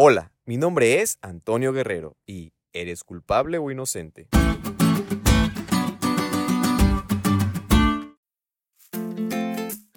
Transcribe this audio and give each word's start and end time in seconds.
Hola, 0.00 0.30
mi 0.46 0.58
nombre 0.58 1.02
es 1.02 1.18
Antonio 1.22 1.72
Guerrero 1.72 2.16
y 2.24 2.52
¿eres 2.72 3.02
culpable 3.02 3.58
o 3.58 3.68
inocente? 3.72 4.28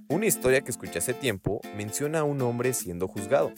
Una 0.09 0.25
historia 0.25 0.61
que 0.61 0.71
escuché 0.71 0.97
hace 0.97 1.13
tiempo 1.13 1.61
menciona 1.77 2.21
a 2.21 2.23
un 2.23 2.41
hombre 2.41 2.73
siendo 2.73 3.07
juzgado. 3.07 3.53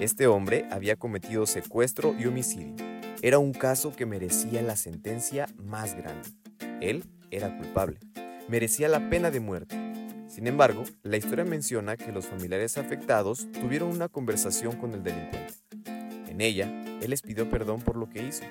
Este 0.00 0.26
hombre 0.26 0.66
había 0.70 0.96
cometido 0.96 1.44
secuestro 1.44 2.16
y 2.18 2.24
homicidio. 2.24 2.74
Era 3.20 3.38
un 3.38 3.52
caso 3.52 3.94
que 3.94 4.06
merecía 4.06 4.62
la 4.62 4.76
sentencia 4.76 5.46
más 5.62 5.94
grande. 5.94 6.30
Él 6.80 7.04
era 7.30 7.54
culpable. 7.54 7.98
Merecía 8.48 8.88
la 8.88 9.10
pena 9.10 9.30
de 9.30 9.40
muerte. 9.40 9.76
Sin 10.28 10.46
embargo, 10.46 10.84
la 11.02 11.18
historia 11.18 11.44
menciona 11.44 11.98
que 11.98 12.12
los 12.12 12.24
familiares 12.24 12.78
afectados 12.78 13.46
tuvieron 13.52 13.90
una 13.90 14.08
conversación 14.08 14.76
con 14.76 14.94
el 14.94 15.02
delincuente. 15.02 15.65
En 16.36 16.42
ella, 16.42 16.70
él 17.00 17.08
les 17.08 17.22
pidió 17.22 17.48
perdón 17.48 17.80
por 17.80 17.96
lo 17.96 18.10
que 18.10 18.22
hizo. 18.22 18.44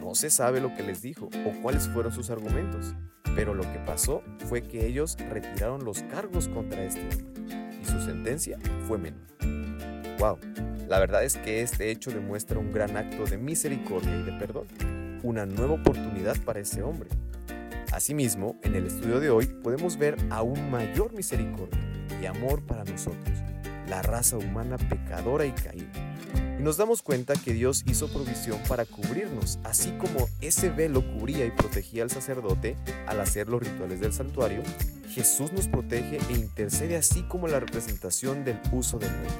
No 0.00 0.16
se 0.16 0.28
sabe 0.28 0.60
lo 0.60 0.74
que 0.74 0.82
les 0.82 1.02
dijo 1.02 1.30
o 1.46 1.62
cuáles 1.62 1.86
fueron 1.86 2.12
sus 2.12 2.30
argumentos, 2.30 2.96
pero 3.36 3.54
lo 3.54 3.62
que 3.62 3.78
pasó 3.86 4.24
fue 4.48 4.62
que 4.62 4.88
ellos 4.88 5.16
retiraron 5.30 5.84
los 5.84 6.02
cargos 6.02 6.48
contra 6.48 6.82
este 6.82 7.02
hombre 7.02 7.78
y 7.80 7.84
su 7.84 8.00
sentencia 8.00 8.58
fue 8.88 8.98
menor. 8.98 9.22
¡Wow! 10.18 10.36
La 10.88 10.98
verdad 10.98 11.22
es 11.22 11.36
que 11.36 11.62
este 11.62 11.92
hecho 11.92 12.10
demuestra 12.10 12.58
un 12.58 12.72
gran 12.72 12.96
acto 12.96 13.24
de 13.24 13.38
misericordia 13.38 14.16
y 14.16 14.24
de 14.24 14.32
perdón, 14.32 14.66
una 15.22 15.46
nueva 15.46 15.74
oportunidad 15.74 16.36
para 16.38 16.58
ese 16.58 16.82
hombre. 16.82 17.08
Asimismo, 17.92 18.58
en 18.64 18.74
el 18.74 18.88
estudio 18.88 19.20
de 19.20 19.30
hoy 19.30 19.46
podemos 19.46 19.96
ver 19.96 20.16
aún 20.30 20.72
mayor 20.72 21.12
misericordia 21.12 21.78
y 22.20 22.26
amor 22.26 22.66
para 22.66 22.82
nosotros, 22.82 23.38
la 23.88 24.02
raza 24.02 24.38
humana 24.38 24.76
pecadora 24.76 25.46
y 25.46 25.52
caída. 25.52 26.01
Y 26.58 26.62
nos 26.62 26.76
damos 26.76 27.02
cuenta 27.02 27.34
que 27.34 27.52
Dios 27.52 27.82
hizo 27.86 28.08
provisión 28.08 28.58
para 28.68 28.84
cubrirnos, 28.84 29.58
así 29.64 29.90
como 29.92 30.28
ese 30.40 30.70
velo 30.70 31.04
cubría 31.14 31.44
y 31.44 31.50
protegía 31.50 32.02
al 32.02 32.10
sacerdote 32.10 32.76
al 33.06 33.20
hacer 33.20 33.48
los 33.48 33.62
rituales 33.62 34.00
del 34.00 34.12
santuario, 34.12 34.62
Jesús 35.08 35.52
nos 35.52 35.68
protege 35.68 36.18
e 36.30 36.32
intercede 36.32 36.96
así 36.96 37.22
como 37.22 37.48
la 37.48 37.60
representación 37.60 38.44
del 38.44 38.58
uso 38.72 38.98
del 38.98 39.10
mundo. 39.10 39.34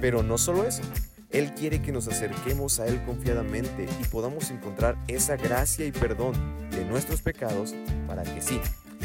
Pero 0.00 0.22
no 0.22 0.38
solo 0.38 0.64
eso, 0.64 0.82
Él 1.30 1.52
quiere 1.54 1.82
que 1.82 1.92
nos 1.92 2.08
acerquemos 2.08 2.80
a 2.80 2.86
Él 2.86 3.02
confiadamente 3.04 3.86
y 4.00 4.04
podamos 4.04 4.50
encontrar 4.50 4.96
esa 5.08 5.36
gracia 5.36 5.84
y 5.84 5.92
perdón 5.92 6.32
de 6.70 6.84
nuestros 6.84 7.22
pecados 7.22 7.74
para 8.06 8.22
que 8.22 8.40
sí, 8.40 8.60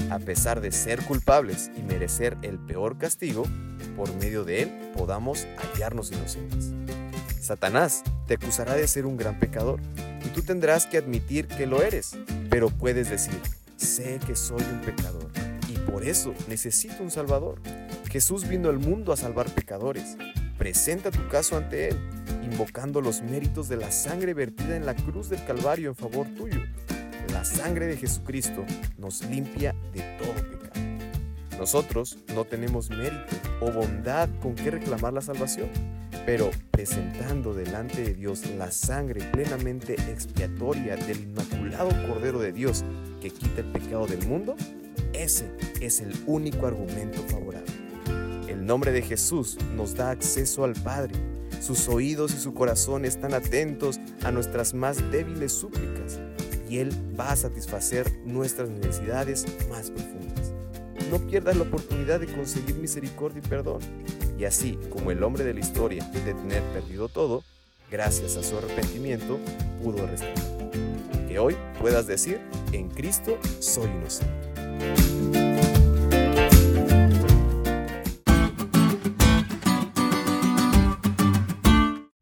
a 0.10 0.20
pesar 0.20 0.62
de 0.62 0.72
ser 0.72 1.04
culpables 1.04 1.72
y 1.78 1.82
merecer 1.82 2.38
el 2.42 2.58
peor 2.58 2.98
castigo, 2.98 3.44
por 3.98 4.14
medio 4.16 4.46
de 4.46 4.62
Él 4.62 4.92
podamos 4.96 5.48
hallarnos 5.58 6.12
inocentes. 6.12 6.72
Satanás 7.42 8.04
te 8.28 8.36
acusará 8.36 8.76
de 8.76 8.88
ser 8.88 9.06
un 9.06 9.18
gran 9.18 9.40
pecador 9.40 9.82
y 10.24 10.30
tú 10.30 10.44
tendrás 10.44 10.86
que 10.86 10.98
admitir 10.98 11.48
que 11.48 11.66
lo 11.66 11.82
eres, 11.82 12.16
pero 12.50 12.70
puedes 12.70 13.10
decir, 13.10 13.40
sé 13.76 14.20
que 14.26 14.36
soy 14.36 14.62
un 14.62 14.82
pecador 14.82 15.30
y 15.68 15.78
por 15.90 16.04
eso 16.04 16.34
necesito 16.48 17.02
un 17.02 17.12
Salvador. 17.12 17.60
Jesús 18.10 18.48
vino 18.48 18.70
al 18.70 18.78
mundo 18.80 19.12
a 19.12 19.18
salvar 19.18 19.50
pecadores. 19.50 20.16
Presenta 20.58 21.12
tu 21.12 21.28
caso 21.28 21.58
ante 21.58 21.90
Él, 21.90 21.98
invocando 22.44 23.02
los 23.02 23.22
méritos 23.22 23.68
de 23.68 23.78
la 23.78 23.92
sangre 23.92 24.34
vertida 24.34 24.76
en 24.76 24.86
la 24.86 24.96
cruz 24.96 25.30
del 25.30 25.44
Calvario 25.46 25.90
en 25.90 25.96
favor 25.96 26.28
tuyo. 26.36 26.62
La 27.32 27.44
sangre 27.46 27.88
de 27.88 27.98
Jesucristo 27.98 28.66
nos 28.98 29.24
limpia 29.26 29.76
de 29.94 30.02
todo 30.18 30.34
pecado. 30.34 30.57
Nosotros 31.58 32.18
no 32.34 32.46
tenemos 32.46 32.90
mérito 32.90 33.36
o 33.62 33.72
bondad 33.72 34.30
con 34.42 34.56
que 34.56 34.72
reclamar 34.72 35.14
la 35.14 35.22
salvación 35.22 35.70
pero 36.28 36.52
presentando 36.72 37.54
delante 37.54 38.04
de 38.04 38.14
Dios 38.14 38.46
la 38.58 38.70
sangre 38.70 39.22
plenamente 39.32 39.94
expiatoria 40.12 40.98
del 40.98 41.22
inmaculado 41.22 41.90
Cordero 42.06 42.40
de 42.40 42.52
Dios 42.52 42.84
que 43.22 43.30
quita 43.30 43.62
el 43.62 43.72
pecado 43.72 44.08
del 44.08 44.28
mundo, 44.28 44.58
ese 45.14 45.50
es 45.80 46.02
el 46.02 46.14
único 46.26 46.68
argumento 46.68 47.24
favorable. 47.30 47.72
El 48.50 48.66
nombre 48.66 48.92
de 48.92 49.04
Jesús 49.04 49.58
nos 49.78 49.96
da 49.96 50.10
acceso 50.10 50.66
al 50.66 50.74
Padre. 50.74 51.14
Sus 51.62 51.88
oídos 51.88 52.34
y 52.34 52.38
su 52.38 52.54
corazón 52.54 53.06
están 53.06 53.34
atentos 53.34 53.98
a 54.26 54.32
nuestras 54.32 54.74
más 54.74 54.98
débiles 55.10 55.54
súplicas 55.54 56.20
y 56.70 56.80
Él 56.80 56.92
va 57.18 57.32
a 57.32 57.36
satisfacer 57.38 58.12
nuestras 58.26 58.68
necesidades 58.68 59.46
más 59.70 59.92
profundas. 59.92 60.37
No 61.12 61.20
pierdas 61.20 61.56
la 61.56 61.64
oportunidad 61.64 62.20
de 62.20 62.28
conseguir 62.28 62.76
misericordia 62.76 63.42
y 63.44 63.48
perdón 63.48 63.80
y 64.38 64.46
así 64.46 64.78
como 64.92 65.12
el 65.12 65.24
hombre 65.24 65.44
de 65.44 65.54
la 65.54 65.60
historia 65.60 66.04
de 66.04 66.34
tener 66.34 66.62
perdido 66.74 67.10
todo, 67.10 67.44
gracias 67.90 68.36
a 68.38 68.44
su 68.44 68.58
arrepentimiento 68.58 69.40
pudo 69.82 70.06
restaurar. 70.06 70.72
Que 71.28 71.40
hoy 71.40 71.56
puedas 71.80 72.06
decir, 72.06 72.40
en 72.72 72.90
Cristo 72.90 73.40
soy 73.60 73.90
inocente. 73.90 74.34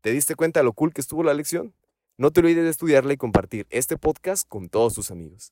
¿Te 0.01 0.11
diste 0.11 0.35
cuenta 0.35 0.63
lo 0.63 0.71
cool 0.73 0.93
que 0.93 1.01
estuvo 1.01 1.23
la 1.23 1.33
lección? 1.33 1.73
No 2.17 2.31
te 2.31 2.39
olvides 2.39 2.63
de 2.63 2.69
estudiarla 2.69 3.11
y 3.11 3.17
compartir 3.17 3.67
este 3.71 3.97
podcast 3.97 4.47
con 4.47 4.69
todos 4.69 4.93
tus 4.93 5.11
amigos. 5.11 5.51